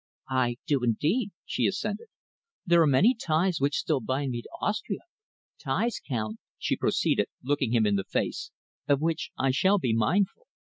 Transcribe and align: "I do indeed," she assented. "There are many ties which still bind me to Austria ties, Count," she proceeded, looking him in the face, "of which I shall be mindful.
"I 0.31 0.55
do 0.65 0.83
indeed," 0.83 1.29
she 1.45 1.67
assented. 1.67 2.07
"There 2.65 2.81
are 2.81 2.87
many 2.87 3.13
ties 3.13 3.61
which 3.61 3.75
still 3.77 3.99
bind 3.99 4.31
me 4.31 4.41
to 4.41 4.49
Austria 4.59 5.01
ties, 5.63 5.99
Count," 6.09 6.39
she 6.57 6.75
proceeded, 6.75 7.27
looking 7.43 7.71
him 7.71 7.85
in 7.85 7.97
the 7.97 8.03
face, 8.03 8.49
"of 8.87 8.99
which 8.99 9.29
I 9.37 9.51
shall 9.51 9.77
be 9.77 9.93
mindful. 9.93 10.47